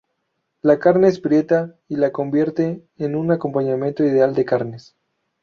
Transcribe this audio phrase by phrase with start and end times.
[0.63, 4.95] La carne es prieta y la convierte en un acompañamiento ideal de carnes.